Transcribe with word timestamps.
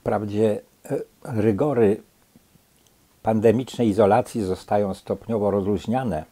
Wprawdzie 0.00 0.60
e, 0.90 0.98
rygory 1.24 2.02
pandemicznej 3.22 3.88
izolacji 3.88 4.42
zostają 4.42 4.94
stopniowo 4.94 5.50
rozluźniane. 5.50 6.24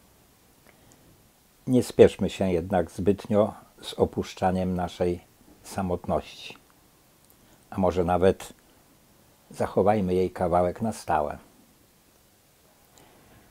Nie 1.67 1.83
spieszmy 1.83 2.29
się 2.29 2.51
jednak 2.51 2.91
zbytnio 2.91 3.53
z 3.81 3.93
opuszczaniem 3.93 4.75
naszej 4.75 5.19
samotności. 5.63 6.57
A 7.69 7.77
może 7.77 8.03
nawet 8.03 8.53
zachowajmy 9.51 10.13
jej 10.13 10.31
kawałek 10.31 10.81
na 10.81 10.91
stałe. 10.91 11.37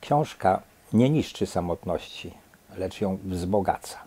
Książka 0.01 0.61
nie 0.93 1.09
niszczy 1.09 1.45
samotności, 1.45 2.33
lecz 2.77 3.01
ją 3.01 3.17
wzbogaca. 3.23 3.97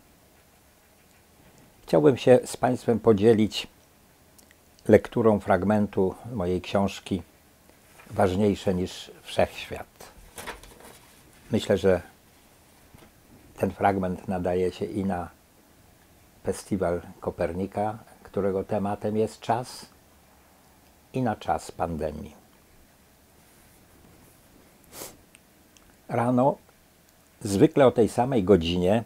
Chciałbym 1.83 2.17
się 2.17 2.39
z 2.45 2.57
Państwem 2.57 3.01
podzielić 3.01 3.67
lekturą 4.89 5.41
fragmentu 5.41 6.15
mojej 6.33 6.61
książki 6.61 7.23
Ważniejsze 8.11 8.75
niż 8.75 9.11
wszechświat. 9.23 9.87
Myślę, 11.51 11.79
że 11.79 12.03
ten 13.57 13.71
fragment 13.71 14.29
nadaje 14.29 14.73
się 14.73 14.85
i 14.85 15.05
na 15.05 15.29
festiwal 16.45 17.01
Kopernika, 17.21 17.99
którego 18.23 18.65
tematem 18.65 19.17
jest 19.17 19.41
czas, 19.41 19.87
i 21.13 21.23
na 21.23 21.37
czas 21.37 21.71
pandemii. 21.71 22.35
Rano, 26.09 26.57
zwykle 27.41 27.87
o 27.87 27.91
tej 27.91 28.09
samej 28.09 28.45
godzinie, 28.45 29.05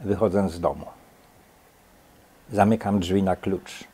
wychodzę 0.00 0.48
z 0.48 0.60
domu. 0.60 0.86
Zamykam 2.52 3.00
drzwi 3.00 3.22
na 3.22 3.36
klucz, 3.36 3.84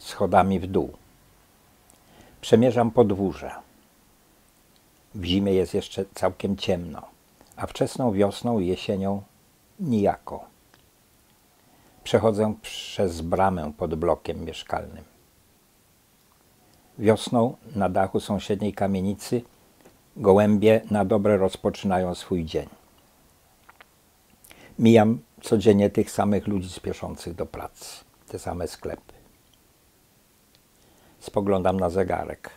schodami 0.00 0.60
w 0.60 0.66
dół. 0.66 0.92
Przemierzam 2.40 2.90
podwórze. 2.90 3.50
W 5.14 5.24
zimie 5.24 5.52
jest 5.52 5.74
jeszcze 5.74 6.04
całkiem 6.14 6.56
ciemno, 6.56 7.02
a 7.56 7.66
wczesną 7.66 8.12
wiosną 8.12 8.58
i 8.58 8.66
jesienią 8.66 9.22
nijako. 9.80 10.44
Przechodzę 12.04 12.54
przez 12.62 13.20
bramę 13.20 13.72
pod 13.78 13.94
blokiem 13.94 14.44
mieszkalnym. 14.44 15.04
Wiosną 16.98 17.56
na 17.76 17.88
dachu 17.88 18.20
sąsiedniej 18.20 18.72
kamienicy 18.72 19.42
gołębie 20.16 20.80
na 20.90 21.04
dobre 21.04 21.36
rozpoczynają 21.36 22.14
swój 22.14 22.44
dzień. 22.44 22.68
Mijam 24.78 25.18
codziennie 25.42 25.90
tych 25.90 26.10
samych 26.10 26.46
ludzi 26.46 26.68
spieszących 26.68 27.34
do 27.34 27.46
pracy, 27.46 28.04
te 28.28 28.38
same 28.38 28.68
sklepy. 28.68 29.19
Spoglądam 31.20 31.80
na 31.80 31.90
zegarek. 31.90 32.50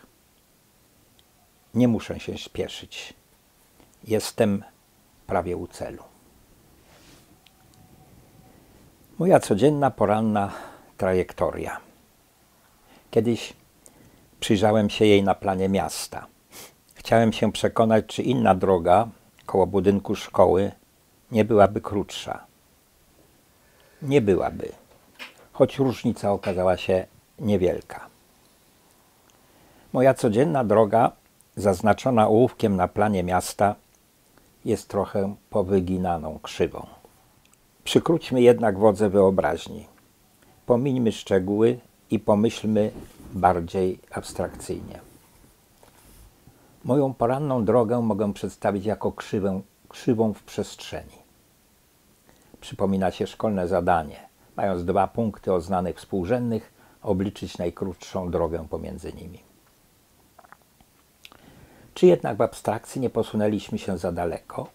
Nie 1.73 1.87
muszę 1.87 2.19
się 2.19 2.37
śpieszyć. 2.37 3.13
Jestem 4.03 4.63
prawie 5.27 5.57
u 5.57 5.67
celu. 5.67 6.03
Moja 9.19 9.39
codzienna 9.39 9.91
poranna 9.91 10.51
trajektoria. 10.97 11.77
Kiedyś 13.11 13.53
przyjrzałem 14.39 14.89
się 14.89 15.05
jej 15.05 15.23
na 15.23 15.35
planie 15.35 15.69
miasta. 15.69 16.27
Chciałem 16.95 17.33
się 17.33 17.51
przekonać, 17.51 18.05
czy 18.05 18.23
inna 18.23 18.55
droga 18.55 19.07
koło 19.45 19.67
budynku 19.67 20.15
szkoły 20.15 20.71
nie 21.31 21.45
byłaby 21.45 21.81
krótsza. 21.81 22.45
Nie 24.01 24.21
byłaby, 24.21 24.71
choć 25.53 25.77
różnica 25.77 26.31
okazała 26.31 26.77
się 26.77 27.07
niewielka. 27.39 28.12
Moja 29.93 30.13
codzienna 30.13 30.63
droga, 30.63 31.11
zaznaczona 31.55 32.27
ołówkiem 32.27 32.75
na 32.75 32.87
planie 32.87 33.23
miasta, 33.23 33.75
jest 34.65 34.87
trochę 34.87 35.35
powyginaną 35.49 36.39
krzywą. 36.43 36.85
Przykróćmy 37.83 38.41
jednak 38.41 38.77
wodze 38.77 39.09
wyobraźni. 39.09 39.87
Pomińmy 40.65 41.11
szczegóły 41.11 41.79
i 42.11 42.19
pomyślmy 42.19 42.91
bardziej 43.33 43.99
abstrakcyjnie. 44.11 44.99
Moją 46.83 47.13
poranną 47.13 47.65
drogę 47.65 48.01
mogę 48.01 48.33
przedstawić 48.33 48.85
jako 48.85 49.11
krzywę, 49.11 49.61
krzywą 49.89 50.33
w 50.33 50.43
przestrzeni. 50.43 51.17
Przypomina 52.61 53.11
się 53.11 53.27
szkolne 53.27 53.67
zadanie. 53.67 54.19
Mając 54.57 54.85
dwa 54.85 55.07
punkty 55.07 55.53
o 55.53 55.61
znanych 55.61 55.97
współrzędnych, 55.97 56.73
obliczyć 57.01 57.57
najkrótszą 57.57 58.31
drogę 58.31 58.65
pomiędzy 58.69 59.13
nimi. 59.13 59.52
Czy 61.93 62.05
jednak 62.05 62.37
w 62.37 62.41
abstrakcji 62.41 63.01
nie 63.01 63.09
posunęliśmy 63.09 63.77
się 63.77 63.97
za 63.97 64.11
daleko? 64.11 64.67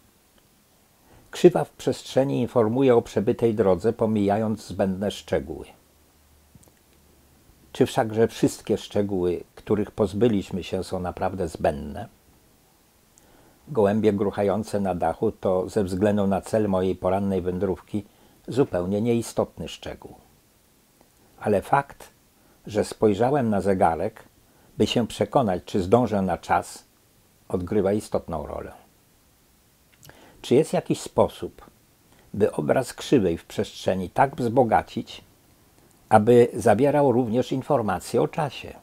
Krzywa 1.31 1.65
w 1.65 1.71
przestrzeni 1.71 2.41
informuje 2.41 2.97
o 2.97 3.03
przebytej 3.03 3.55
drodze, 3.55 3.93
pomijając 3.93 4.67
zbędne 4.67 5.11
szczegóły. 5.11 5.67
Czy 7.73 7.87
wszakże 7.87 8.29
wszystkie 8.29 8.79
szczegóły, 8.79 9.45
których 9.55 9.91
pozbyliśmy 9.91 10.65
się, 10.65 10.85
są 10.85 11.01
naprawdę 11.01 11.49
zbędne? 11.49 12.09
Gołębie 13.69 14.13
gruchające 14.13 14.81
na 14.81 14.95
dachu 14.95 15.33
to 15.33 15.69
ze 15.69 15.85
względu 15.85 16.27
na 16.27 16.41
cel 16.41 16.69
mojej 16.69 16.97
porannej 16.97 17.43
wędrówki 17.43 18.05
zupełnie 18.49 19.01
nieistotny 19.01 19.69
szczegół. 19.69 20.15
Ale 21.41 21.63
fakt, 21.63 22.11
że 22.67 22.85
spojrzałem 22.85 23.51
na 23.51 23.61
zegarek, 23.61 24.25
by 24.79 24.87
się 24.87 25.07
przekonać, 25.07 25.63
czy 25.65 25.83
zdążę 25.83 26.23
na 26.23 26.39
czas, 26.39 26.88
odgrywa 27.49 27.93
istotną 27.93 28.47
rolę. 28.47 28.73
Czy 30.43 30.55
jest 30.55 30.73
jakiś 30.73 31.01
sposób, 31.01 31.71
by 32.35 32.53
obraz 32.53 32.95
krzywej 32.95 33.39
w 33.39 33.45
przestrzeni 33.45 34.11
tak 34.11 34.37
wzbogacić, 34.37 35.25
aby 36.09 36.49
zawierał 36.55 37.13
również 37.13 37.53
informacje 37.53 38.23
o 38.23 38.29
czasie? 38.29 38.75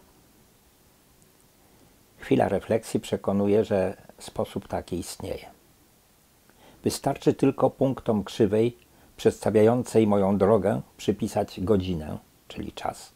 Chwila 2.18 2.50
refleksji 2.50 3.00
przekonuje, 3.00 3.66
że 3.66 3.98
sposób 4.20 4.68
taki 4.68 5.00
istnieje. 5.00 5.46
Wystarczy 6.84 7.34
tylko 7.34 7.70
punktom 7.70 8.24
krzywej 8.24 8.78
przedstawiającej 9.18 10.08
moją 10.08 10.38
drogę 10.38 10.82
przypisać 10.98 11.62
godzinę, 11.62 12.18
czyli 12.48 12.72
czas, 12.72 13.12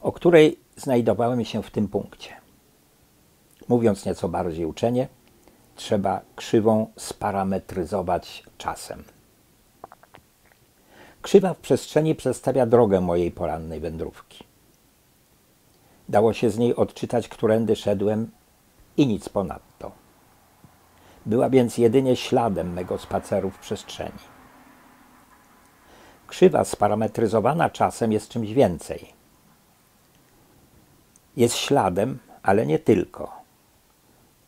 o 0.00 0.12
której 0.12 0.58
znajdowałem 0.76 1.44
się 1.44 1.62
w 1.62 1.70
tym 1.70 1.88
punkcie. 1.88 2.39
Mówiąc 3.70 4.06
nieco 4.06 4.28
bardziej 4.28 4.66
uczenie, 4.66 5.08
trzeba 5.76 6.20
krzywą 6.36 6.86
sparametryzować 6.96 8.44
czasem. 8.58 9.04
Krzywa 11.22 11.54
w 11.54 11.58
przestrzeni 11.58 12.14
przedstawia 12.14 12.66
drogę 12.66 13.00
mojej 13.00 13.30
porannej 13.30 13.80
wędrówki. 13.80 14.44
Dało 16.08 16.32
się 16.32 16.50
z 16.50 16.58
niej 16.58 16.76
odczytać, 16.76 17.28
którędy 17.28 17.76
szedłem 17.76 18.30
i 18.96 19.06
nic 19.06 19.28
ponadto. 19.28 19.92
Była 21.26 21.50
więc 21.50 21.78
jedynie 21.78 22.16
śladem 22.16 22.72
mego 22.72 22.98
spaceru 22.98 23.50
w 23.50 23.58
przestrzeni. 23.58 24.24
Krzywa 26.26 26.64
sparametryzowana 26.64 27.70
czasem 27.70 28.12
jest 28.12 28.28
czymś 28.28 28.52
więcej. 28.52 29.12
Jest 31.36 31.56
śladem, 31.56 32.18
ale 32.42 32.66
nie 32.66 32.78
tylko. 32.78 33.39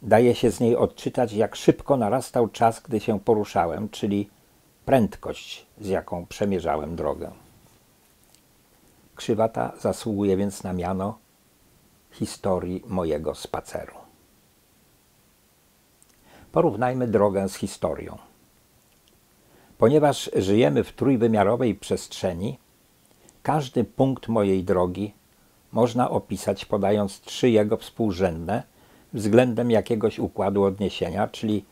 Daje 0.02 0.34
się 0.34 0.50
z 0.50 0.60
niej 0.60 0.76
odczytać, 0.76 1.32
jak 1.32 1.56
szybko 1.56 1.96
narastał 1.96 2.48
czas, 2.48 2.80
gdy 2.80 3.00
się 3.00 3.20
poruszałem, 3.20 3.88
czyli 3.88 4.30
prędkość, 4.84 5.66
z 5.80 5.88
jaką 5.88 6.26
przemierzałem 6.26 6.96
drogę. 6.96 7.30
Krzywa 9.14 9.48
ta 9.48 9.72
zasługuje 9.80 10.36
więc 10.36 10.62
na 10.62 10.72
miano 10.72 11.18
historii 12.10 12.82
mojego 12.86 13.34
spaceru. 13.34 13.94
Porównajmy 16.52 17.08
drogę 17.08 17.48
z 17.48 17.54
historią. 17.54 18.18
Ponieważ 19.78 20.30
żyjemy 20.36 20.84
w 20.84 20.92
trójwymiarowej 20.92 21.74
przestrzeni, 21.74 22.58
każdy 23.42 23.84
punkt 23.84 24.28
mojej 24.28 24.64
drogi 24.64 25.14
można 25.72 26.10
opisać 26.10 26.64
podając 26.64 27.20
trzy 27.20 27.50
jego 27.50 27.76
współrzędne 27.76 28.71
względem 29.14 29.70
jakiegoś 29.70 30.18
układu 30.18 30.64
odniesienia, 30.64 31.28
czyli 31.28 31.64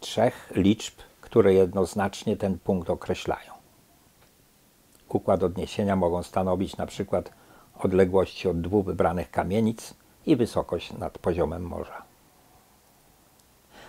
trzech 0.00 0.52
liczb, 0.54 0.94
które 1.20 1.54
jednoznacznie 1.54 2.36
ten 2.36 2.58
punkt 2.58 2.90
określają. 2.90 3.52
Układ 5.08 5.42
odniesienia 5.42 5.96
mogą 5.96 6.22
stanowić 6.22 6.76
na 6.76 6.86
przykład 6.86 7.32
odległości 7.78 8.48
od 8.48 8.60
dwóch 8.60 8.86
wybranych 8.86 9.30
kamienic 9.30 9.94
i 10.26 10.36
wysokość 10.36 10.92
nad 10.92 11.18
poziomem 11.18 11.62
morza. 11.62 12.02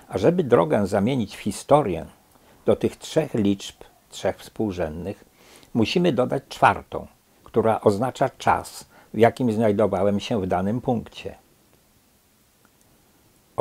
A 0.08 0.18
żeby 0.18 0.44
drogę 0.44 0.88
zamienić 0.88 1.38
w 1.38 1.40
historię, 1.40 2.06
do 2.66 2.76
tych 2.76 2.96
trzech 2.96 3.34
liczb, 3.34 3.76
trzech 4.10 4.38
współrzędnych, 4.38 5.26
musimy 5.74 6.12
dodać 6.12 6.44
czwartą, 6.50 7.08
która 7.44 7.82
oznacza 7.82 8.30
czas, 8.30 8.86
w 9.14 9.18
jakim 9.18 9.52
znajdowałem 9.52 10.20
się 10.20 10.42
w 10.42 10.48
danym 10.48 10.82
punkcie. 10.82 11.36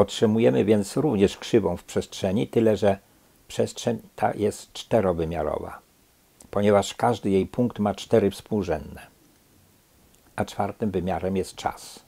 Otrzymujemy 0.01 0.65
więc 0.65 0.97
również 0.97 1.37
krzywą 1.37 1.77
w 1.77 1.85
przestrzeni, 1.85 2.49
tyle 2.49 2.77
że 2.77 2.99
przestrzeń 3.49 3.99
ta 4.17 4.35
jest 4.35 4.73
czterowymiarowa, 4.73 5.79
ponieważ 6.51 6.95
każdy 6.95 7.31
jej 7.31 7.47
punkt 7.47 7.79
ma 7.79 7.95
cztery 7.95 8.31
współrzędne, 8.31 9.07
a 10.37 10.45
czwartym 10.45 10.91
wymiarem 10.91 11.37
jest 11.37 11.55
czas. 11.55 12.01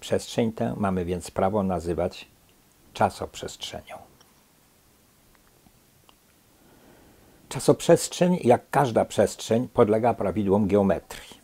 Przestrzeń 0.00 0.52
tę 0.52 0.74
mamy 0.76 1.04
więc 1.04 1.30
prawo 1.30 1.62
nazywać 1.62 2.28
czasoprzestrzenią. 2.92 3.96
Czasoprzestrzeń, 7.48 8.38
jak 8.44 8.70
każda 8.70 9.04
przestrzeń, 9.04 9.68
podlega 9.68 10.14
prawidłom 10.14 10.68
geometrii. 10.68 11.41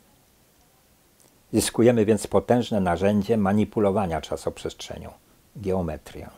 Zyskujemy 1.53 2.05
więc 2.05 2.27
potężne 2.27 2.81
narzędzie 2.81 3.37
manipulowania 3.37 4.21
czasoprzestrzenią 4.21 5.11
geometrię. 5.57 6.29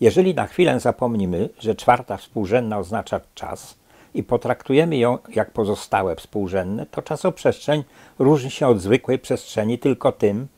Jeżeli 0.00 0.34
na 0.34 0.46
chwilę 0.46 0.80
zapomnimy, 0.80 1.48
że 1.58 1.74
czwarta 1.74 2.16
współrzędna 2.16 2.78
oznacza 2.78 3.20
czas 3.34 3.74
i 4.14 4.22
potraktujemy 4.22 4.96
ją 4.96 5.18
jak 5.28 5.50
pozostałe 5.50 6.16
współrzędne, 6.16 6.86
to 6.86 7.02
czasoprzestrzeń 7.02 7.84
różni 8.18 8.50
się 8.50 8.66
od 8.66 8.80
zwykłej 8.80 9.18
przestrzeni 9.18 9.78
tylko 9.78 10.12
tym, 10.12 10.48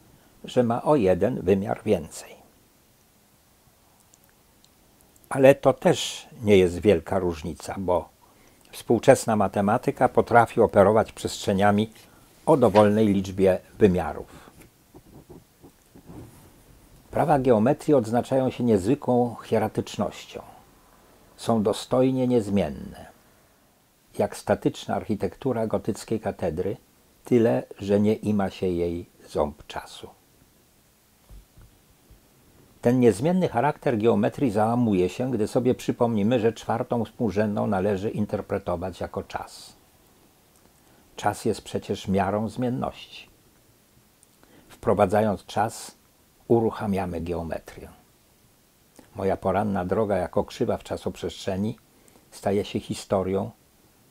że 0.44 0.62
ma 0.62 0.82
o 0.82 0.96
jeden 0.96 1.40
wymiar 1.40 1.80
więcej. 1.84 2.38
Ale 5.28 5.54
to 5.54 5.72
też 5.72 6.28
nie 6.42 6.56
jest 6.56 6.80
wielka 6.80 7.18
różnica, 7.18 7.74
bo 7.78 8.08
współczesna 8.70 9.36
matematyka 9.36 10.08
potrafi 10.08 10.60
operować 10.60 11.12
przestrzeniami 11.12 11.92
o 12.48 12.56
dowolnej 12.56 13.06
liczbie 13.06 13.58
wymiarów. 13.78 14.50
Prawa 17.10 17.38
geometrii 17.38 17.94
odznaczają 17.94 18.50
się 18.50 18.64
niezwykłą 18.64 19.36
hieratycznością. 19.44 20.42
Są 21.36 21.62
dostojnie 21.62 22.26
niezmienne. 22.28 23.06
Jak 24.18 24.36
statyczna 24.36 24.94
architektura 24.94 25.66
gotyckiej 25.66 26.20
katedry, 26.20 26.76
tyle, 27.24 27.62
że 27.78 28.00
nie 28.00 28.14
ima 28.14 28.50
się 28.50 28.66
jej 28.66 29.06
ząb 29.28 29.66
czasu. 29.66 30.08
Ten 32.80 33.00
niezmienny 33.00 33.48
charakter 33.48 33.98
geometrii 33.98 34.50
załamuje 34.50 35.08
się, 35.08 35.30
gdy 35.30 35.48
sobie 35.48 35.74
przypomnimy, 35.74 36.40
że 36.40 36.52
czwartą 36.52 37.04
współrzędną 37.04 37.66
należy 37.66 38.10
interpretować 38.10 39.00
jako 39.00 39.22
czas. 39.22 39.77
Czas 41.18 41.44
jest 41.44 41.62
przecież 41.62 42.08
miarą 42.08 42.48
zmienności. 42.48 43.28
Wprowadzając 44.68 45.46
czas, 45.46 45.96
uruchamiamy 46.48 47.20
geometrię. 47.20 47.88
Moja 49.16 49.36
poranna 49.36 49.84
droga 49.84 50.16
jako 50.16 50.44
krzywa 50.44 50.76
w 50.76 50.84
czasoprzestrzeni 50.84 51.78
staje 52.30 52.64
się 52.64 52.80
historią, 52.80 53.50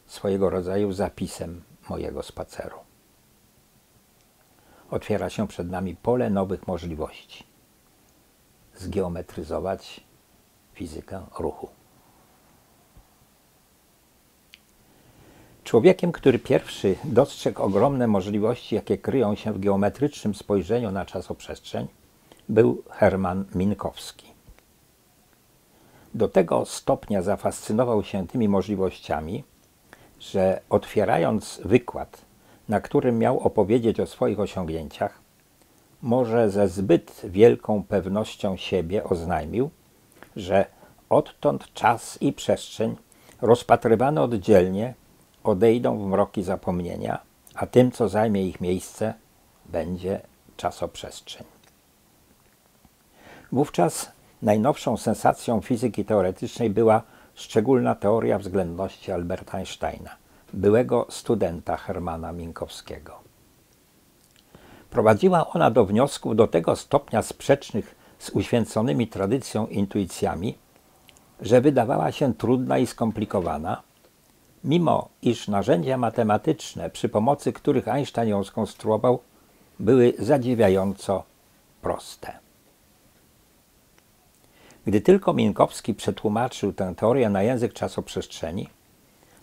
swojego 0.07 0.50
rodzaju 0.50 0.92
zapisem 0.92 1.63
mojego 1.89 2.24
spaceru. 2.24 2.77
Otwiera 4.92 5.30
się 5.30 5.48
przed 5.48 5.69
nami 5.69 5.95
pole 5.95 6.30
nowych 6.30 6.68
możliwości 6.68 7.44
zgeometryzować 8.75 10.03
fizykę 10.74 11.25
ruchu. 11.39 11.69
Człowiekiem, 15.68 16.12
który 16.12 16.40
pierwszy 16.40 16.96
dostrzegł 17.04 17.62
ogromne 17.62 18.08
możliwości, 18.08 18.75
jakie 18.75 18.98
kryją 18.98 19.36
się 19.36 19.54
w 19.54 19.60
geometrycznym 19.60 20.36
spojrzeniu 20.36 20.92
na 20.92 21.06
czasoprzestrzeń, 21.06 21.88
był 22.50 22.84
Hermann 22.90 23.46
Minkowski. 23.56 24.28
Do 26.14 26.28
tego 26.28 26.66
stopnia 26.66 27.22
zafascynował 27.22 28.04
się 28.04 28.28
tymi 28.28 28.50
możliwościami, 28.50 29.44
że 30.19 30.62
otwierając 30.69 31.62
wykład, 31.66 32.22
na 32.70 32.81
którym 32.81 33.20
miał 33.20 33.40
opowiedzieć 33.40 34.00
o 34.00 34.06
swoich 34.06 34.40
osiągnięciach, 34.40 35.20
może 36.02 36.50
ze 36.50 36.68
zbyt 36.68 37.22
wielką 37.24 37.84
pewnością 37.84 38.58
siebie 38.58 39.04
oznajmił, 39.04 39.70
że 40.36 40.66
odtąd 41.10 41.74
czas 41.74 42.18
i 42.22 42.34
przestrzeń 42.34 42.96
rozpatrywane 43.42 44.22
oddzielnie 44.22 44.94
odejdą 45.48 46.00
w 46.00 46.08
mroki 46.08 46.44
zapomnienia, 46.44 47.22
a 47.56 47.66
tym, 47.68 47.92
co 47.92 48.10
zajmie 48.10 48.48
ich 48.48 48.62
miejsce, 48.62 49.14
będzie 49.66 50.22
czasoprzestrzeń. 50.58 51.44
Wówczas 53.52 54.12
najnowszą 54.42 54.98
sensacją 54.98 55.62
fizyki 55.62 56.06
teoretycznej 56.06 56.70
była 56.70 57.02
szczególna 57.36 57.96
teoria 57.96 58.40
względności 58.40 59.12
Alberta 59.12 59.58
Einsteina, 59.58 60.10
byłego 60.54 61.06
studenta 61.10 61.78
Hermana 61.78 62.32
Minkowskiego. 62.32 63.20
Prowadziła 64.90 65.48
ona 65.48 65.72
do 65.72 65.86
wniosków 65.86 66.36
do 66.36 66.48
tego 66.48 66.76
stopnia 66.76 67.22
sprzecznych 67.22 67.96
z 68.20 68.30
uświęconymi 68.30 69.08
tradycją 69.08 69.68
intuicjami, 69.68 70.58
że 71.42 71.62
wydawała 71.62 72.12
się 72.12 72.34
trudna 72.34 72.78
i 72.78 72.88
skomplikowana, 72.88 73.82
mimo 74.63 75.09
iż 75.21 75.48
narzędzia 75.48 75.98
matematyczne, 75.98 76.89
przy 76.89 77.09
pomocy 77.09 77.54
których 77.54 77.88
Einstein 77.88 78.30
ją 78.30 78.44
skonstruował, 78.44 79.19
były 79.80 80.13
zadziwiająco 80.19 81.24
proste. 81.81 82.39
Gdy 84.86 85.01
tylko 85.01 85.33
Minkowski 85.33 85.94
przetłumaczył 85.94 86.74
tę 86.74 86.94
teorię 86.95 87.30
na 87.30 87.44
język 87.44 87.74
czasoprzestrzeni, 87.74 88.69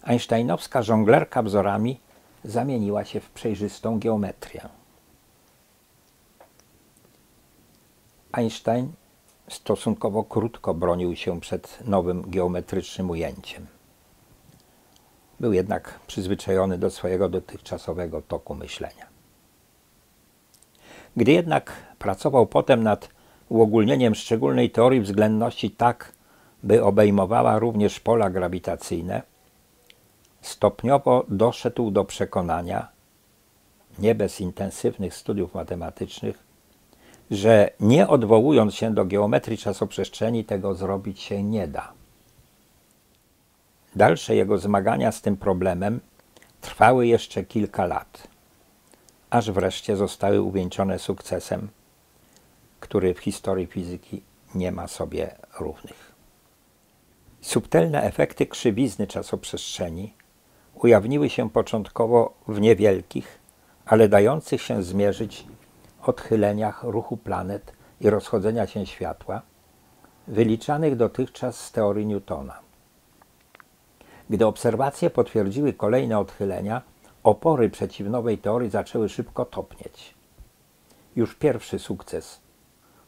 einsteinowska 0.03 0.83
żonglerka 0.83 1.43
wzorami 1.43 2.01
zamieniła 2.45 3.05
się 3.05 3.21
w 3.21 3.31
przejrzystą 3.31 3.99
geometrię. 3.99 4.69
Einstein 8.33 8.93
stosunkowo 9.49 10.25
krótko 10.25 10.75
bronił 10.75 11.17
się 11.17 11.41
przed 11.41 11.79
nowym 11.87 12.31
geometrycznym 12.31 13.11
ujęciem. 13.11 13.74
Był 15.41 15.53
jednak 15.53 16.01
przyzwyczajony 16.07 16.79
do 16.79 16.91
swojego 16.91 17.29
dotychczasowego 17.29 18.23
toku 18.23 18.55
myślenia. 18.55 19.07
Gdy 21.17 21.33
jednak 21.33 21.73
pracował 21.99 22.47
potem 22.47 22.83
nad 22.83 23.09
uogólnieniem 23.49 24.15
szczególnej 24.15 24.71
teorii 24.71 25.01
względności 25.01 25.71
tak, 25.71 26.13
by 26.63 26.85
obejmowała 26.85 27.59
również 27.59 28.01
pola 28.01 28.31
grawitacyjne, 28.31 29.23
stopniowo 30.41 31.25
doszedł 31.29 31.91
do 31.91 32.05
przekonania, 32.05 32.89
nie 33.99 34.15
bez 34.15 34.41
intensywnych 34.41 35.15
studiów 35.15 35.55
matematycznych, 35.55 36.45
że 37.31 37.71
nie 37.81 38.09
odwołując 38.09 38.75
się 38.75 38.95
do 38.95 39.05
geometrii 39.05 39.59
czasoprzestrzeni 39.59 40.45
tego 40.45 40.75
zrobić 40.75 41.21
się 41.21 41.43
nie 41.43 41.69
da. 41.69 41.93
Dalsze 43.97 44.37
jego 44.37 44.59
zmagania 44.59 45.13
z 45.13 45.21
tym 45.21 45.37
problemem 45.37 46.01
trwały 46.61 47.07
jeszcze 47.07 47.45
kilka 47.45 47.87
lat, 47.87 48.29
aż 49.31 49.51
wreszcie 49.51 49.97
zostały 49.97 50.43
uwieńczone 50.43 50.99
sukcesem, 50.99 51.69
który 52.81 53.15
w 53.15 53.19
historii 53.19 53.67
fizyki 53.67 54.23
nie 54.55 54.73
ma 54.73 54.89
sobie 54.89 55.35
równych. 55.61 56.15
Subtelne 57.41 58.03
efekty 58.03 58.47
krzywizny 58.47 59.07
czasoprzestrzeni 59.07 60.15
ujawniły 60.75 61.31
się 61.31 61.51
początkowo 61.51 62.35
w 62.49 62.61
niewielkich, 62.61 63.39
ale 63.87 64.09
dających 64.09 64.63
się 64.63 64.83
zmierzyć 64.83 65.45
odchyleniach 66.03 66.83
ruchu 66.83 67.17
planet 67.17 67.73
i 68.01 68.11
rozchodzenia 68.11 68.67
się 68.67 68.87
światła, 68.87 69.43
wyliczanych 70.29 70.97
dotychczas 70.97 71.61
z 71.61 71.73
teorii 71.73 72.07
Newtona. 72.07 72.65
Gdy 74.31 74.47
obserwacje 74.47 75.11
potwierdziły 75.11 75.73
kolejne 75.73 76.19
odchylenia, 76.19 76.83
opory 77.23 77.71
przeciw 77.71 78.09
nowej 78.09 78.39
teorii 78.39 78.71
zaczęły 78.71 79.09
szybko 79.09 79.45
topnieć. 79.45 80.15
Już 81.17 81.35
pierwszy 81.35 81.79
sukces 81.79 82.41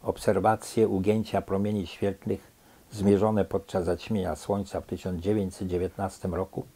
obserwacje 0.02 0.88
ugięcia 0.88 1.42
promieni 1.42 1.86
świetlnych 1.86 2.52
zmierzone 2.90 3.44
podczas 3.44 3.84
zaćmienia 3.84 4.36
Słońca 4.36 4.80
w 4.80 4.86
1919 4.86 6.28
roku 6.28 6.66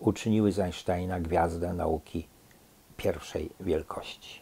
uczyniły 0.00 0.52
z 0.52 0.58
Einsteina 0.58 1.20
gwiazdę 1.20 1.72
nauki 1.72 2.28
pierwszej 2.96 3.50
wielkości. 3.60 4.40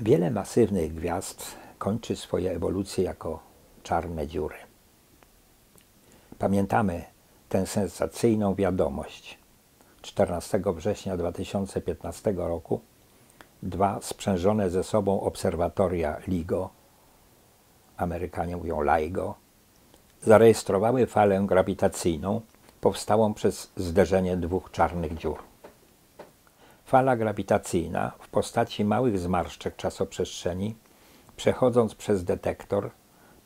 Wiele 0.00 0.30
masywnych 0.30 0.94
gwiazd 0.94 1.56
kończy 1.78 2.16
swoje 2.16 2.50
ewolucje 2.50 3.04
jako 3.04 3.40
czarne 3.82 4.26
dziury. 4.26 4.56
Pamiętamy 6.38 7.04
tę 7.48 7.66
sensacyjną 7.66 8.54
wiadomość. 8.54 9.38
14 10.02 10.62
września 10.66 11.16
2015 11.16 12.32
roku 12.36 12.80
dwa 13.62 13.98
sprzężone 14.02 14.70
ze 14.70 14.84
sobą 14.84 15.20
obserwatoria 15.20 16.16
LIGO, 16.28 16.70
Amerykanie 17.96 18.56
mówią 18.56 18.82
LIGO, 18.82 19.34
zarejestrowały 20.22 21.06
falę 21.06 21.44
grawitacyjną 21.46 22.40
powstałą 22.80 23.34
przez 23.34 23.70
zderzenie 23.76 24.36
dwóch 24.36 24.70
czarnych 24.70 25.14
dziur. 25.14 25.38
Fala 26.84 27.16
grawitacyjna 27.16 28.12
w 28.18 28.28
postaci 28.28 28.84
małych 28.84 29.18
zmarszczek 29.18 29.76
czasoprzestrzeni, 29.76 30.74
przechodząc 31.38 31.94
przez 31.94 32.24
detektor, 32.24 32.90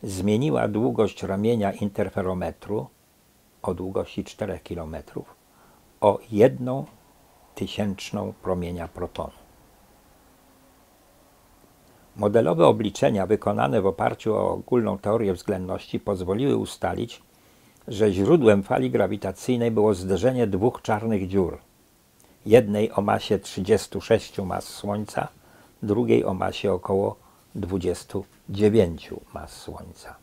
zmieniła 0.03 0.69
długość 0.69 1.23
ramienia 1.23 1.73
interferometru 1.73 2.87
o 3.63 3.75
długości 3.75 4.25
4 4.25 4.61
km 4.69 4.97
o 6.01 6.19
jedną 6.31 6.85
tysięczną 7.55 8.33
promienia 8.43 8.89
protonu. 8.89 9.33
Modelowe 12.17 12.67
obliczenia 12.67 13.27
wykonane 13.27 13.83
w 13.83 13.87
oparciu 13.87 14.35
o 14.35 14.51
ogólną 14.51 14.99
teorię 14.99 15.33
względności 15.35 16.01
pozwoliły 16.01 16.57
ustalić, 16.57 17.23
że 17.89 18.13
źródłem 18.13 18.63
fali 18.63 18.91
grawitacyjnej 18.91 19.71
było 19.71 19.95
zderzenie 19.95 20.47
dwóch 20.47 20.83
czarnych 20.83 21.29
dziur. 21.29 21.59
Jednej 22.47 22.93
o 22.93 23.01
masie 23.01 23.39
36 23.39 24.39
mas 24.39 24.65
Słońca, 24.65 25.29
drugiej 25.83 26.25
o 26.25 26.35
masie 26.35 26.73
około 26.73 27.32
29 27.55 29.11
mas 29.35 29.53
Słońca. 29.53 30.17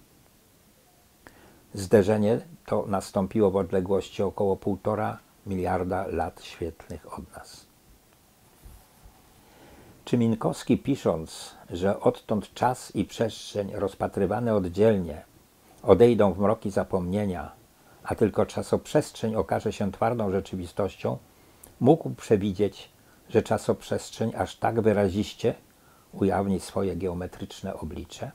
Zderzenie 1.73 2.39
to 2.65 2.85
nastąpiło 2.87 3.51
w 3.51 3.55
odległości 3.55 4.23
około 4.23 4.55
1,5 4.55 5.17
miliarda 5.45 6.07
lat 6.07 6.43
świetlnych 6.43 7.19
od 7.19 7.31
nas. 7.35 7.65
Czy 10.05 10.17
Minkowski 10.17 10.77
pisząc, 10.77 11.55
że 11.69 11.99
odtąd 11.99 12.53
czas 12.53 12.95
i 12.95 13.05
przestrzeń 13.05 13.71
rozpatrywane 13.73 14.55
oddzielnie 14.55 15.21
odejdą 15.83 16.33
w 16.33 16.39
mroki 16.39 16.71
zapomnienia, 16.71 17.51
a 18.03 18.15
tylko 18.15 18.45
czasoprzestrzeń 18.45 19.35
okaże 19.35 19.73
się 19.73 19.91
twardą 19.91 20.31
rzeczywistością, 20.31 21.17
mógł 21.79 22.09
przewidzieć, 22.09 22.89
że 23.29 23.43
czasoprzestrzeń 23.43 24.31
aż 24.35 24.55
tak 24.55 24.81
wyraziście 24.81 25.55
ujawni 26.13 26.59
swoje 26.59 26.95
geometryczne 26.95 27.73
oblicze? 27.73 28.31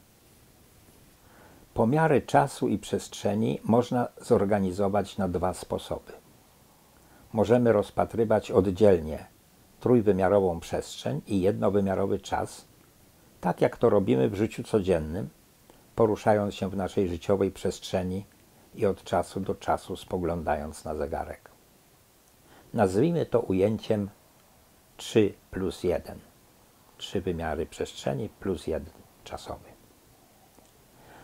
Pomiary 1.74 2.22
czasu 2.22 2.68
i 2.68 2.78
przestrzeni 2.78 3.60
można 3.64 4.08
zorganizować 4.20 5.18
na 5.18 5.28
dwa 5.28 5.54
sposoby. 5.54 6.12
Możemy 7.32 7.72
rozpatrywać 7.72 8.50
oddzielnie 8.50 9.26
trójwymiarową 9.80 10.60
przestrzeń 10.60 11.20
i 11.26 11.40
jednowymiarowy 11.40 12.18
czas, 12.18 12.64
tak 13.40 13.60
jak 13.60 13.76
to 13.76 13.90
robimy 13.90 14.28
w 14.28 14.34
życiu 14.34 14.62
codziennym, 14.62 15.28
poruszając 15.96 16.54
się 16.54 16.70
w 16.70 16.76
naszej 16.76 17.08
życiowej 17.08 17.50
przestrzeni 17.50 18.24
i 18.74 18.86
od 18.86 19.04
czasu 19.04 19.40
do 19.40 19.54
czasu 19.54 19.96
spoglądając 19.96 20.84
na 20.84 20.94
zegarek. 20.94 21.50
Nazwijmy 22.74 23.26
to 23.26 23.40
ujęciem 23.40 24.08
3 24.96 25.34
plus 25.50 25.84
1. 25.84 26.33
Trzy 27.04 27.20
wymiary 27.20 27.66
przestrzeni 27.66 28.28
plus 28.28 28.66
jeden 28.66 28.92
czasowy. 29.24 29.68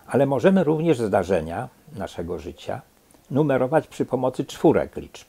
Ale 0.06 0.26
możemy 0.26 0.64
również 0.64 0.98
zdarzenia 0.98 1.68
naszego 1.92 2.38
życia 2.38 2.82
numerować 3.30 3.86
przy 3.86 4.06
pomocy 4.06 4.44
czwórek 4.44 4.96
liczb. 4.96 5.28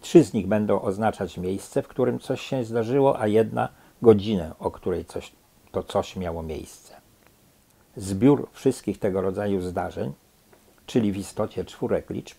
Trzy 0.00 0.24
z 0.24 0.32
nich 0.32 0.46
będą 0.46 0.82
oznaczać 0.82 1.38
miejsce, 1.38 1.82
w 1.82 1.88
którym 1.88 2.18
coś 2.18 2.40
się 2.40 2.64
zdarzyło, 2.64 3.20
a 3.20 3.26
jedna 3.26 3.68
godzinę, 4.02 4.54
o 4.58 4.70
której 4.70 5.04
coś, 5.04 5.32
to 5.72 5.82
coś 5.82 6.16
miało 6.16 6.42
miejsce. 6.42 6.94
Zbiór 7.96 8.48
wszystkich 8.52 8.98
tego 8.98 9.20
rodzaju 9.20 9.60
zdarzeń, 9.60 10.12
czyli 10.86 11.12
w 11.12 11.16
istocie 11.16 11.64
czwórek 11.64 12.10
liczb, 12.10 12.38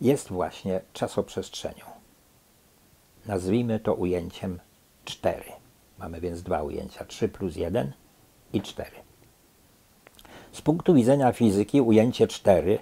jest 0.00 0.28
właśnie 0.28 0.80
czasoprzestrzenią. 0.92 1.84
Nazwijmy 3.26 3.80
to 3.80 3.94
ujęciem 3.94 4.58
4. 5.04 5.63
Mamy 5.98 6.20
więc 6.20 6.42
dwa 6.42 6.62
ujęcia: 6.62 7.04
3 7.04 7.28
plus 7.28 7.56
1 7.56 7.92
i 8.52 8.62
4. 8.62 8.90
Z 10.52 10.62
punktu 10.62 10.94
widzenia 10.94 11.32
fizyki 11.32 11.80
ujęcie 11.80 12.26
4 12.26 12.78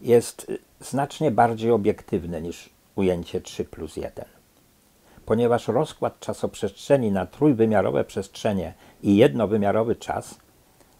jest 0.00 0.52
znacznie 0.80 1.30
bardziej 1.30 1.70
obiektywne 1.70 2.42
niż 2.42 2.70
ujęcie 2.96 3.40
3 3.40 3.64
plus 3.64 3.96
1. 3.96 4.24
Ponieważ 5.26 5.68
rozkład 5.68 6.20
czasoprzestrzeni 6.20 7.12
na 7.12 7.26
trójwymiarowe 7.26 8.04
przestrzenie 8.04 8.74
i 9.02 9.16
jednowymiarowy 9.16 9.96
czas 9.96 10.38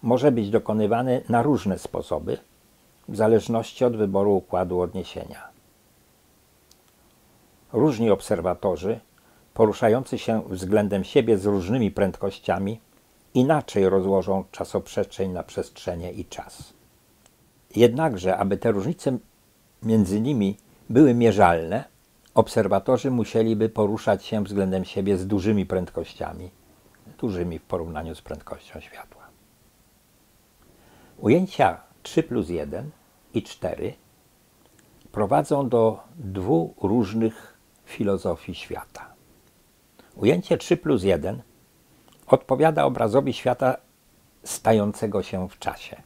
może 0.03 0.33
być 0.33 0.51
dokonywany 0.51 1.23
na 1.29 1.43
różne 1.43 1.79
sposoby, 1.79 2.39
w 3.09 3.17
zależności 3.17 3.85
od 3.85 3.97
wyboru 3.97 4.37
układu 4.37 4.81
odniesienia. 4.81 5.49
Różni 7.73 8.11
obserwatorzy, 8.11 9.01
poruszający 9.59 10.19
się 10.19 10.43
względem 10.49 11.05
siebie 11.05 11.39
z 11.39 11.47
różnymi 11.47 11.91
prędkościami, 11.91 12.81
inaczej 13.35 13.89
rozłożą 13.89 14.45
czasoprzestrzeń 14.53 15.33
na 15.33 15.43
przestrzenie 15.43 16.13
i 16.13 16.25
czas. 16.25 16.73
Jednakże, 17.77 18.37
aby 18.37 18.57
te 18.57 18.73
różnice 18.73 19.19
między 19.83 20.21
nimi 20.21 20.57
były 20.91 21.15
mierzalne, 21.15 21.85
obserwatorzy 22.35 23.11
musieliby 23.11 23.69
poruszać 23.69 24.25
się 24.25 24.45
względem 24.45 24.85
siebie 24.85 25.17
z 25.17 25.27
dużymi 25.27 25.67
prędkościami, 25.67 26.51
dużymi 27.21 27.59
w 27.59 27.63
porównaniu 27.63 28.15
z 28.15 28.23
prędkością 28.23 28.81
światła. 28.81 29.23
Ujęcia 31.19 31.81
3 32.03 32.23
plus 32.23 32.49
1 32.49 32.91
i 33.35 33.43
4 33.43 33.95
prowadzą 35.13 35.69
do 35.69 36.01
dwóch 36.17 36.71
różnych 36.83 37.59
filozofii 37.85 38.55
świata. 38.55 39.18
Ujęcie 40.19 40.59
3 40.59 40.77
plus 40.77 41.03
1 41.03 41.43
odpowiada 42.27 42.85
obrazowi 42.85 43.33
świata 43.33 43.77
stającego 44.45 45.23
się 45.23 45.49
w 45.49 45.59
czasie. 45.59 46.03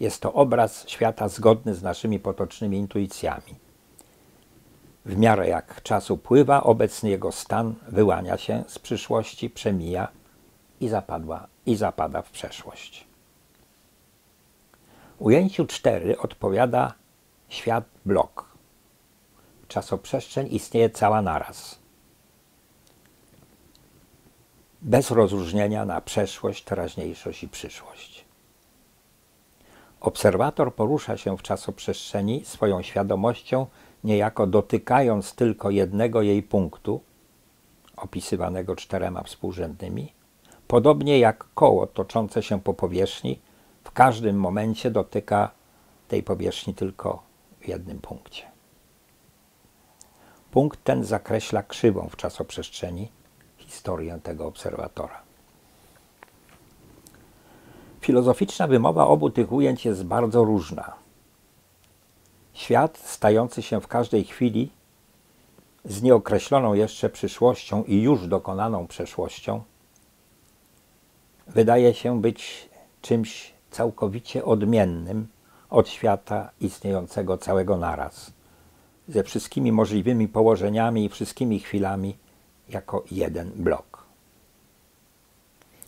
Jest 0.00 0.22
to 0.22 0.32
obraz 0.32 0.88
świata 0.88 1.28
zgodny 1.28 1.74
z 1.74 1.82
naszymi 1.82 2.18
potocznymi 2.18 2.78
intuicjami. 2.78 3.54
W 5.04 5.16
miarę 5.16 5.48
jak 5.48 5.82
czas 5.82 6.10
upływa, 6.10 6.62
obecny 6.62 7.10
jego 7.10 7.32
stan 7.32 7.74
wyłania 7.88 8.36
się 8.36 8.64
z 8.66 8.78
przyszłości, 8.78 9.50
przemija 9.50 10.08
i, 10.80 10.88
zapadła, 10.88 11.46
i 11.66 11.76
zapada 11.76 12.22
w 12.22 12.30
przeszłość. 12.30 13.06
Ujęciu 15.18 15.66
4 15.66 16.18
odpowiada 16.18 16.94
świat 17.48 17.84
blok. 18.04 18.48
Czasoprzestrzeń 19.68 20.48
istnieje 20.50 20.90
cała 20.90 21.22
naraz. 21.22 21.85
Bez 24.82 25.10
rozróżnienia 25.10 25.84
na 25.84 26.00
przeszłość, 26.00 26.64
teraźniejszość 26.64 27.42
i 27.42 27.48
przyszłość. 27.48 28.24
Obserwator 30.00 30.74
porusza 30.74 31.16
się 31.16 31.36
w 31.36 31.42
czasoprzestrzeni 31.42 32.44
swoją 32.44 32.82
świadomością, 32.82 33.66
niejako 34.04 34.46
dotykając 34.46 35.34
tylko 35.34 35.70
jednego 35.70 36.22
jej 36.22 36.42
punktu, 36.42 37.00
opisywanego 37.96 38.76
czterema 38.76 39.22
współrzędnymi, 39.22 40.12
podobnie 40.68 41.18
jak 41.18 41.44
koło 41.54 41.86
toczące 41.86 42.42
się 42.42 42.60
po 42.60 42.74
powierzchni 42.74 43.40
w 43.84 43.90
każdym 43.90 44.36
momencie 44.36 44.90
dotyka 44.90 45.50
tej 46.08 46.22
powierzchni 46.22 46.74
tylko 46.74 47.22
w 47.60 47.68
jednym 47.68 47.98
punkcie. 47.98 48.42
Punkt 50.50 50.84
ten 50.84 51.04
zakreśla 51.04 51.62
krzywą 51.62 52.08
w 52.10 52.16
czasoprzestrzeni 52.16 53.08
historię 53.66 54.18
tego 54.22 54.46
obserwatora. 54.46 55.22
Filozoficzna 58.00 58.66
wymowa 58.66 59.06
obu 59.06 59.30
tych 59.30 59.52
ujęć 59.52 59.84
jest 59.84 60.04
bardzo 60.04 60.44
różna. 60.44 60.94
Świat 62.52 62.98
stający 62.98 63.62
się 63.62 63.80
w 63.80 63.88
każdej 63.88 64.24
chwili 64.24 64.70
z 65.84 66.02
nieokreśloną 66.02 66.74
jeszcze 66.74 67.10
przyszłością 67.10 67.84
i 67.84 68.02
już 68.02 68.28
dokonaną 68.28 68.86
przeszłością 68.86 69.62
wydaje 71.46 71.94
się 71.94 72.20
być 72.20 72.68
czymś 73.02 73.52
całkowicie 73.70 74.44
odmiennym 74.44 75.28
od 75.70 75.88
świata 75.88 76.50
istniejącego 76.60 77.38
całego 77.38 77.76
naraz, 77.76 78.32
ze 79.08 79.22
wszystkimi 79.22 79.72
możliwymi 79.72 80.28
położeniami 80.28 81.04
i 81.04 81.08
wszystkimi 81.08 81.60
chwilami 81.60 82.16
jako 82.68 83.04
jeden 83.10 83.50
blok. 83.54 84.06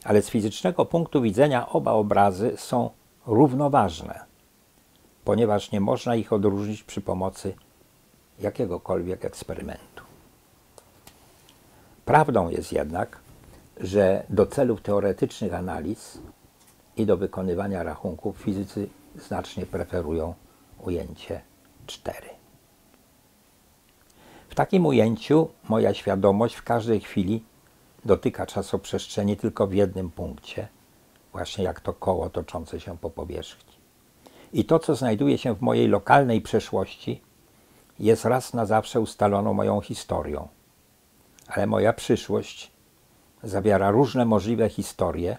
Ale 0.04 0.22
z 0.22 0.30
fizycznego 0.30 0.84
punktu 0.84 1.22
widzenia 1.22 1.68
oba 1.68 1.92
obrazy 1.92 2.52
są 2.56 2.90
równoważne, 3.26 4.20
ponieważ 5.24 5.72
nie 5.72 5.80
można 5.80 6.16
ich 6.16 6.32
odróżnić 6.32 6.82
przy 6.82 7.00
pomocy 7.00 7.54
jakiegokolwiek 8.38 9.24
eksperymentu. 9.24 10.04
Prawdą 12.04 12.48
jest 12.48 12.72
jednak, 12.72 13.20
że 13.80 14.24
do 14.28 14.46
celów 14.46 14.82
teoretycznych 14.82 15.54
analiz 15.54 16.18
i 16.96 17.06
do 17.06 17.16
wykonywania 17.16 17.82
rachunków 17.82 18.36
fizycy 18.38 18.88
znacznie 19.16 19.66
preferują 19.66 20.34
ujęcie 20.78 21.40
4. 21.86 22.37
W 24.48 24.54
takim 24.54 24.86
ujęciu 24.86 25.48
moja 25.68 25.94
świadomość 25.94 26.54
w 26.54 26.62
każdej 26.62 27.00
chwili 27.00 27.44
dotyka 28.04 28.46
czasoprzestrzeni 28.46 29.36
tylko 29.36 29.66
w 29.66 29.74
jednym 29.74 30.10
punkcie, 30.10 30.68
właśnie 31.32 31.64
jak 31.64 31.80
to 31.80 31.92
koło 31.92 32.30
toczące 32.30 32.80
się 32.80 32.98
po 32.98 33.10
powierzchni. 33.10 33.72
I 34.52 34.64
to, 34.64 34.78
co 34.78 34.94
znajduje 34.94 35.38
się 35.38 35.54
w 35.54 35.60
mojej 35.60 35.88
lokalnej 35.88 36.40
przeszłości, 36.40 37.22
jest 37.98 38.24
raz 38.24 38.54
na 38.54 38.66
zawsze 38.66 39.00
ustaloną 39.00 39.54
moją 39.54 39.80
historią. 39.80 40.48
Ale 41.48 41.66
moja 41.66 41.92
przyszłość 41.92 42.70
zawiera 43.42 43.90
różne 43.90 44.24
możliwe 44.24 44.68
historie 44.68 45.38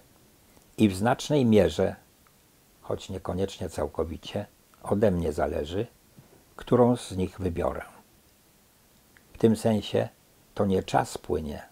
i 0.78 0.90
w 0.90 0.96
znacznej 0.96 1.46
mierze, 1.46 1.96
choć 2.82 3.10
niekoniecznie 3.10 3.70
całkowicie, 3.70 4.46
ode 4.84 5.12
mnie 5.12 5.34
zależy, 5.34 5.88
którą 6.56 6.96
z 6.96 7.18
nich 7.18 7.40
wybiorę. 7.40 7.99
Tym 9.40 9.56
sensie 9.56 10.10
to 10.54 10.66
nie 10.66 10.84
czas 10.84 11.18
płynie, 11.18 11.64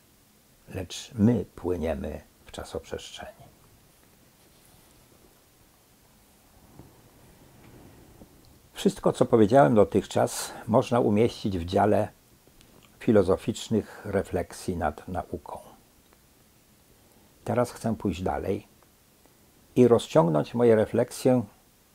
lecz 0.67 1.11
my 1.13 1.45
płyniemy 1.55 2.21
w 2.45 2.51
czasoprzestrzeni. 2.51 3.47
Wszystko, 8.73 9.13
co 9.13 9.25
powiedziałem 9.25 9.75
dotychczas, 9.75 10.51
można 10.67 10.99
umieścić 10.99 11.57
w 11.57 11.65
dziale 11.65 12.07
filozoficznych 12.99 14.01
refleksji 14.05 14.77
nad 14.77 15.07
nauką. 15.07 15.59
Teraz 17.43 17.71
chcę 17.71 17.95
pójść 17.95 18.21
dalej 18.21 18.67
i 19.75 19.87
rozciągnąć 19.87 20.53
moje 20.53 20.75
refleksje 20.75 21.43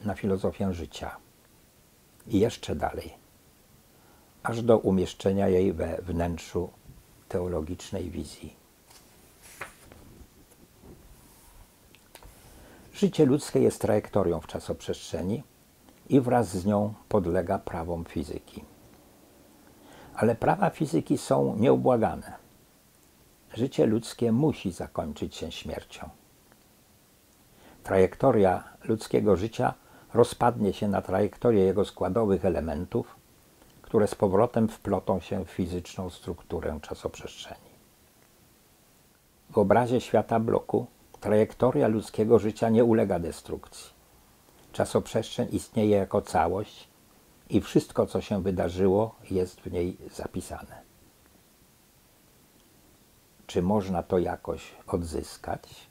na 0.05 0.15
filozofię 0.15 0.75
życia 0.75 1.17
i 2.27 2.41
jeszcze 2.41 2.77
dalej, 2.77 3.22
aż 4.43 4.63
do 4.63 4.79
umieszczenia 4.79 5.49
jej 5.49 5.73
we 5.73 6.03
wnętrzu 6.03 6.71
teologicznej 7.29 8.11
wizji. 8.11 8.57
Życie 12.95 13.27
ludzkie 13.27 13.61
jest 13.61 13.81
trajektorią 13.81 14.41
w 14.41 14.47
czasoprzestrzeni 14.47 15.43
i 16.09 16.21
wraz 16.21 16.49
z 16.49 16.67
nią 16.67 16.95
podlega 17.09 17.59
prawom 17.59 18.05
fizyki. 18.05 18.65
Ale 20.15 20.35
prawa 20.35 20.71
fizyki 20.71 21.19
są 21.19 21.57
nieubłagane. 21.57 22.33
Życie 23.55 23.87
ludzkie 23.87 24.33
musi 24.33 24.73
zakończyć 24.73 25.37
się 25.37 25.53
śmiercią. 25.53 26.09
Trajektoria 27.83 28.65
ludzkiego 28.85 29.37
życia 29.37 29.75
rozpadnie 30.15 30.73
się 30.73 30.89
na 30.89 31.03
trajektorię 31.03 31.65
jego 31.65 31.85
składowych 31.85 32.45
elementów, 32.45 33.17
które 33.93 34.07
z 34.07 34.15
powrotem 34.15 34.69
wplotą 34.69 35.21
się 35.21 35.45
w 35.45 35.51
fizyczną 35.51 36.11
strukturę 36.11 36.79
czasoprzestrzeni. 36.83 37.71
W 39.51 39.59
obrazie 39.59 40.01
świata 40.01 40.41
bloku 40.41 40.87
trajektoria 41.21 41.89
ludzkiego 41.89 42.39
życia 42.39 42.69
nie 42.69 42.85
ulega 42.85 43.19
destrukcji. 43.19 43.91
Czasoprzestrzeń 44.73 45.49
istnieje 45.51 45.97
jako 45.97 46.23
całość 46.23 46.89
i 47.51 47.61
wszystko, 47.61 48.07
co 48.07 48.21
się 48.21 48.43
wydarzyło, 48.43 49.15
jest 49.31 49.61
w 49.61 49.73
niej 49.73 49.97
zapisane. 50.11 50.83
Czy 53.47 53.63
można 53.63 54.03
to 54.03 54.19
jakoś 54.19 54.75
odzyskać? 54.87 55.87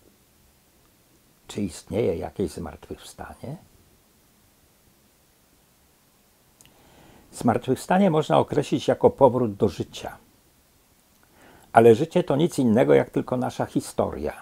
Czy 1.48 1.62
istnieje 1.62 2.16
jakieś 2.18 2.52
zmartwychwstanie? 2.52 3.58
Zmartwychwstanie 7.32 8.10
można 8.10 8.38
określić 8.38 8.88
jako 8.88 9.10
powrót 9.10 9.56
do 9.56 9.70
życia. 9.70 10.17
Ale 11.74 11.96
życie 11.96 12.24
to 12.24 12.36
nic 12.36 12.60
innego 12.60 12.94
jak 12.94 13.10
tylko 13.10 13.38
nasza 13.38 13.65
historia. 13.65 14.34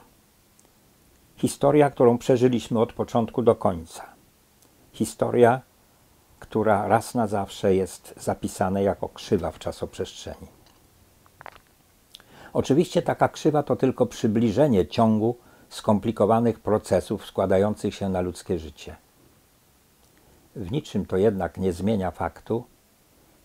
Historia, 1.35 1.89
którą 1.89 2.17
przeżyliśmy 2.17 2.79
od 2.79 2.93
początku 2.93 3.41
do 3.41 3.55
końca. 3.55 4.05
Historia, 4.91 5.61
która 6.39 6.87
raz 6.87 7.15
na 7.15 7.27
zawsze 7.27 7.75
jest 7.75 8.13
zapisana 8.17 8.81
jako 8.81 9.09
krzywa 9.09 9.51
w 9.51 9.59
czasoprzestrzeni. 9.59 10.47
Oczywiście 12.53 13.01
taka 13.01 13.29
krzywa 13.29 13.63
to 13.63 13.75
tylko 13.75 14.05
przybliżenie 14.05 14.87
ciągu 14.87 15.35
skomplikowanych 15.69 16.59
procesów 16.59 17.25
składających 17.25 17.95
się 17.95 18.09
na 18.09 18.21
ludzkie 18.21 18.59
życie. 18.59 18.95
W 20.55 20.71
niczym 20.71 21.05
to 21.05 21.17
jednak 21.17 21.57
nie 21.57 21.73
zmienia 21.73 22.11
faktu, 22.11 22.63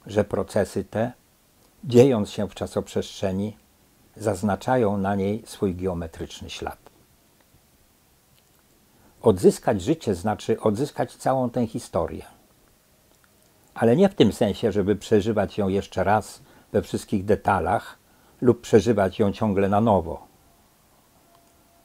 że 0.07 0.25
procesy 0.25 0.85
te, 0.85 1.13
dziejąc 1.85 2.31
się 2.31 2.49
w 2.49 2.55
czasoprzestrzeni, 2.55 3.57
zaznaczają 4.17 4.99
na 4.99 5.15
niej 5.15 5.43
swój 5.47 5.75
geometryczny 5.75 6.51
ślad. 6.51 6.79
Odzyskać 9.23 9.83
życie 9.83 10.15
znaczy 10.15 10.61
odzyskać 10.61 11.17
całą 11.17 11.51
tę 11.51 11.67
historię. 11.67 12.25
Ale 13.75 13.97
nie 13.97 14.09
w 14.09 14.15
tym 14.15 14.33
sensie, 14.33 14.73
żeby 14.73 14.97
przeżywać 14.97 15.59
ją 15.59 15.69
jeszcze 15.69 16.05
raz 16.05 16.43
we 16.73 16.83
wszystkich 16.83 17.25
detalach 17.25 17.99
lub 18.41 18.61
przeżywać 18.61 19.19
ją 19.19 19.33
ciągle 19.33 19.69
na 19.69 19.81
nowo. 19.81 20.27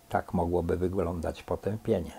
Tak 0.09 0.33
mogłoby 0.33 0.77
wyglądać 0.77 1.43
potępienie. 1.43 2.11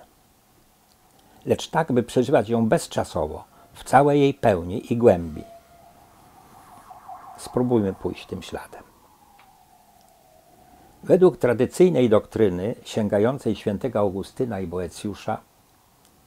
Lecz 1.47 1.69
tak, 1.69 1.93
by 1.93 2.03
przeżywać 2.03 2.49
ją 2.49 2.69
bezczasowo, 2.69 3.45
w 3.73 3.85
całej 3.85 4.21
jej 4.21 4.35
pełni 4.35 4.93
i 4.93 4.97
głębi. 4.97 5.45
Spróbujmy 7.41 7.93
pójść 7.93 8.27
tym 8.27 8.43
śladem. 8.43 8.83
Według 11.03 11.37
tradycyjnej 11.37 12.09
doktryny 12.09 12.75
sięgającej 12.85 13.57
świętego 13.57 13.99
Augustyna 13.99 14.61
i 14.61 14.67
Boecjusza, 14.67 15.41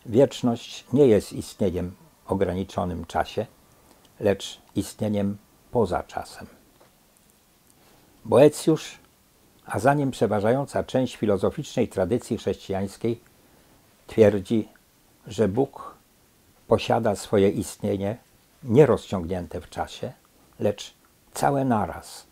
wieczność 0.05 0.85
nie 0.93 1.07
jest 1.07 1.33
istnieniem 1.33 1.95
ograniczonym 2.27 3.05
czasie, 3.05 3.45
lecz 4.19 4.61
istnieniem 4.75 5.37
poza 5.71 6.03
czasem. 6.03 6.47
Boecjusz, 8.25 8.99
a 9.65 9.79
za 9.79 9.93
nim 9.93 10.11
przeważająca 10.11 10.83
część 10.83 11.15
filozoficznej 11.15 11.87
tradycji 11.87 12.37
chrześcijańskiej, 12.37 13.21
twierdzi, 14.07 14.69
że 15.27 15.47
Bóg 15.47 15.95
posiada 16.67 17.15
swoje 17.15 17.49
istnienie 17.49 18.17
nierozciągnięte 18.63 19.61
w 19.61 19.69
czasie, 19.69 20.13
lecz 20.59 21.02
całe 21.33 21.65
naraz 21.65 22.27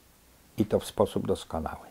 i 0.57 0.65
to 0.65 0.79
w 0.79 0.85
sposób 0.85 1.27
doskonały. 1.27 1.87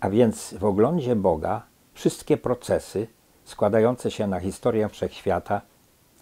A 0.00 0.10
więc 0.10 0.54
w 0.54 0.64
oglądzie 0.64 1.16
Boga 1.16 1.62
wszystkie 1.94 2.36
procesy 2.36 3.06
składające 3.44 4.10
się 4.10 4.26
na 4.26 4.40
historię 4.40 4.88
wszechświata 4.88 5.60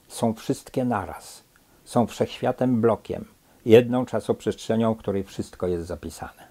są 0.09 0.35
wszystkie 0.35 0.85
naraz. 0.85 1.45
Są 1.85 2.07
wszechświatem 2.07 2.81
blokiem, 2.81 3.25
jedną 3.65 4.07
czasoprzestrzenią, 4.07 4.95
w 4.95 4.99
której 4.99 5.25
wszystko 5.25 5.67
jest 5.67 5.87
zapisane. 5.87 6.49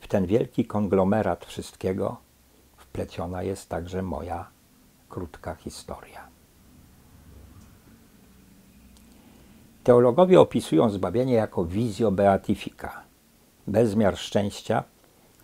W 0.00 0.08
ten 0.08 0.26
wielki 0.26 0.64
konglomerat 0.64 1.44
wszystkiego 1.44 2.16
wpleciona 2.76 3.42
jest 3.42 3.68
także 3.68 4.02
moja 4.02 4.48
krótka 5.08 5.54
historia. 5.54 6.35
Teologowie 9.86 10.40
opisują 10.40 10.90
zbawienie 10.90 11.34
jako 11.34 11.64
wizjo 11.64 12.10
beatifica, 12.10 13.02
bezmiar 13.66 14.18
szczęścia 14.18 14.84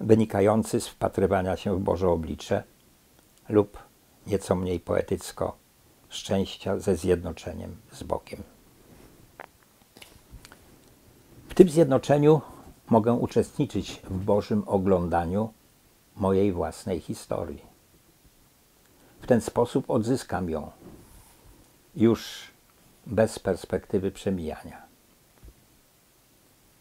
wynikający 0.01 0.81
z 0.81 0.89
wpatrywania 0.89 1.57
się 1.57 1.77
w 1.77 1.81
Boże 1.81 2.09
oblicze 2.09 2.63
lub 3.49 3.79
nieco 4.27 4.55
mniej 4.55 4.81
poetycko 4.81 5.57
szczęścia 6.09 6.79
ze 6.79 6.97
zjednoczeniem 6.97 7.77
z 7.93 8.03
Bogiem. 8.03 8.43
W 11.49 11.55
tym 11.55 11.69
zjednoczeniu 11.69 12.41
mogę 12.91 13.13
uczestniczyć 13.13 14.03
w 14.05 14.25
Bożym 14.25 14.63
oglądaniu 14.67 15.53
mojej 16.17 16.53
własnej 16.53 17.01
historii. 17.01 17.63
W 19.21 19.27
ten 19.27 19.41
sposób 19.41 19.91
odzyskam 19.91 20.51
ją 20.51 20.71
już 21.97 22.52
bez 23.07 23.39
perspektywy 23.39 24.11
przemijania. 24.11 24.83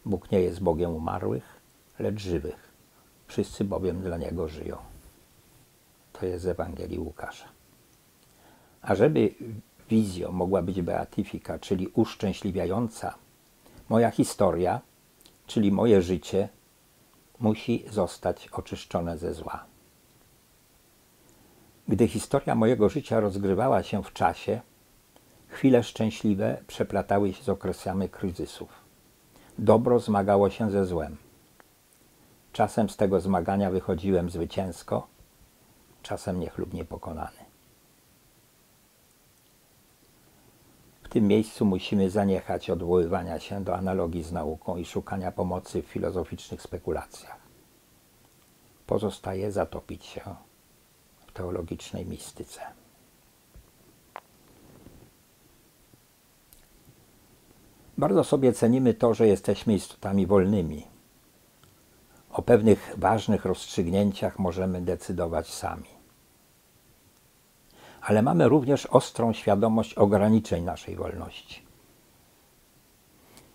Bóg 0.06 0.32
nie 0.32 0.42
jest 0.42 0.60
Bogiem 0.60 0.96
umarłych, 0.96 1.62
lecz 2.00 2.20
żywych. 2.20 2.72
Wszyscy 3.28 3.64
bowiem 3.64 4.02
dla 4.02 4.18
Niego 4.18 4.48
żyją. 4.48 4.78
To 6.14 6.26
jest 6.26 6.44
z 6.44 6.48
Ewangelii 6.48 7.00
Łukasza. 7.00 7.48
A 8.82 8.96
żeby 8.96 9.34
wizjo 9.90 10.32
mogła 10.32 10.62
być 10.62 10.82
beatyfika, 10.82 11.60
czyli 11.60 11.88
uszczęśliwiająca, 11.88 13.16
moja 13.90 14.12
historia, 14.12 14.82
czyli 15.48 15.72
moje 15.72 16.02
życie, 16.02 16.50
musi 17.40 17.86
zostać 17.90 18.48
oczyszczone 18.48 19.18
ze 19.18 19.34
zła. 19.34 19.66
Gdy 21.88 22.08
historia 22.08 22.56
mojego 22.56 22.90
życia 22.90 23.20
rozgrywała 23.20 23.84
się 23.84 24.04
w 24.04 24.14
czasie, 24.14 24.62
chwile 25.52 25.84
szczęśliwe 25.84 26.64
przeplatały 26.68 27.34
się 27.34 27.44
z 27.44 27.50
okresami 27.50 28.10
kryzysów. 28.10 28.70
Dobro 29.58 30.00
zmagało 30.00 30.50
się 30.50 30.72
ze 30.72 30.86
złem. 30.86 31.18
Czasem 32.54 32.90
z 32.90 32.98
tego 32.98 33.20
zmagania 33.20 33.72
wychodziłem 33.72 34.30
zwycięsko, 34.30 35.08
czasem 36.02 36.40
niechlubnie 36.40 36.86
pokonany. 36.86 37.38
W 41.04 41.10
tym 41.10 41.28
miejscu 41.28 41.66
musimy 41.66 42.10
zaniechać 42.10 42.70
odwoływania 42.70 43.40
się 43.40 43.64
do 43.64 43.76
analogii 43.76 44.24
z 44.24 44.32
nauką 44.32 44.78
i 44.78 44.86
szukania 44.86 45.32
pomocy 45.32 45.82
w 45.82 45.86
filozoficznych 45.86 46.62
spekulacjach. 46.62 47.38
Pozostaje 48.88 49.52
zatopić 49.52 50.06
się 50.06 50.22
w 51.28 51.32
teologicznej 51.32 52.06
mistyce. 52.06 52.81
Bardzo 58.02 58.24
sobie 58.24 58.54
cenimy 58.54 58.94
to, 58.94 59.14
że 59.14 59.28
jesteśmy 59.28 59.74
istotami 59.74 60.28
wolnymi. 60.28 60.88
O 62.32 62.42
pewnych 62.42 62.94
ważnych 62.98 63.46
rozstrzygnięciach 63.46 64.40
możemy 64.40 64.82
decydować 64.82 65.54
sami. 65.54 65.90
Ale 68.02 68.22
mamy 68.22 68.50
również 68.50 68.86
ostrą 68.86 69.34
świadomość 69.34 69.94
ograniczeń 69.94 70.64
naszej 70.64 70.96
wolności. 70.96 71.62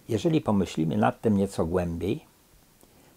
Jeżeli 0.08 0.40
pomyślimy 0.40 0.96
nad 0.96 1.20
tym 1.20 1.36
nieco 1.36 1.66
głębiej, 1.66 2.24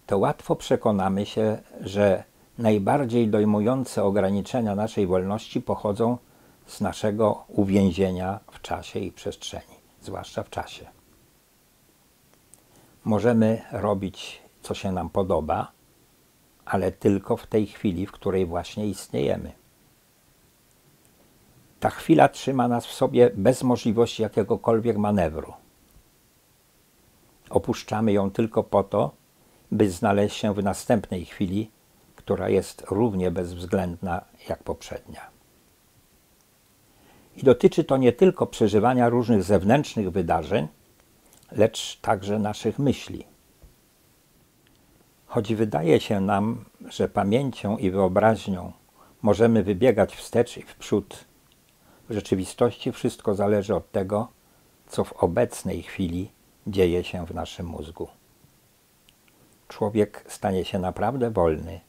to 0.05 0.17
łatwo 0.17 0.55
przekonamy 0.55 1.25
się, 1.25 1.57
że 1.81 2.23
najbardziej 2.57 3.27
dojmujące 3.27 4.03
ograniczenia 4.03 4.75
naszej 4.75 5.07
wolności 5.07 5.61
pochodzą 5.61 6.17
z 6.65 6.81
naszego 6.81 7.43
uwięzienia 7.47 8.39
w 8.51 8.61
czasie 8.61 8.99
i 8.99 9.11
przestrzeni, 9.11 9.75
zwłaszcza 10.01 10.43
w 10.43 10.49
czasie. 10.49 10.98
Możemy 13.03 13.61
robić, 13.71 14.41
co 14.61 14.73
się 14.73 14.91
nam 14.91 15.09
podoba, 15.09 15.71
ale 16.65 16.91
tylko 16.91 17.37
w 17.37 17.47
tej 17.47 17.67
chwili, 17.67 18.05
w 18.05 18.11
której 18.11 18.45
właśnie 18.45 18.87
istniejemy. 18.87 19.51
Ta 21.79 21.89
chwila 21.89 22.29
trzyma 22.29 22.67
nas 22.67 22.85
w 22.85 22.93
sobie 22.93 23.31
bez 23.35 23.63
możliwości 23.63 24.21
jakiegokolwiek 24.21 24.97
manewru. 24.97 25.53
Opuszczamy 27.49 28.11
ją 28.11 28.31
tylko 28.31 28.63
po 28.63 28.83
to, 28.83 29.11
by 29.71 29.89
znaleźć 29.89 30.37
się 30.37 30.53
w 30.53 30.63
następnej 30.63 31.25
chwili, 31.25 31.71
która 32.15 32.49
jest 32.49 32.83
równie 32.89 33.31
bezwzględna 33.31 34.21
jak 34.49 34.63
poprzednia. 34.63 35.21
I 37.37 37.43
dotyczy 37.43 37.83
to 37.83 37.97
nie 37.97 38.13
tylko 38.13 38.47
przeżywania 38.47 39.09
różnych 39.09 39.43
zewnętrznych 39.43 40.11
wydarzeń, 40.11 40.67
lecz 41.51 41.99
także 42.01 42.39
naszych 42.39 42.79
myśli. 42.79 43.25
Choć 45.25 45.55
wydaje 45.55 45.99
się 45.99 46.21
nam, 46.21 46.65
że 46.87 47.09
pamięcią 47.09 47.77
i 47.77 47.91
wyobraźnią 47.91 48.71
możemy 49.21 49.63
wybiegać 49.63 50.15
wstecz 50.15 50.57
i 50.57 50.61
w 50.61 50.75
przód, 50.75 51.25
w 52.09 52.13
rzeczywistości 52.13 52.91
wszystko 52.91 53.35
zależy 53.35 53.75
od 53.75 53.91
tego, 53.91 54.27
co 54.87 55.03
w 55.03 55.13
obecnej 55.13 55.83
chwili 55.83 56.31
dzieje 56.67 57.03
się 57.03 57.25
w 57.25 57.33
naszym 57.33 57.65
mózgu. 57.65 58.07
Człowiek 59.67 60.25
stanie 60.27 60.65
się 60.65 60.79
naprawdę 60.79 61.31
wolny, 61.31 61.79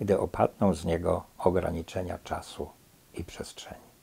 gdy 0.00 0.18
opadną 0.18 0.74
z 0.74 0.84
niego 0.84 1.24
ograniczenia 1.38 2.18
czasu 2.18 2.68
i 3.14 3.24
przestrzeni. 3.24 3.93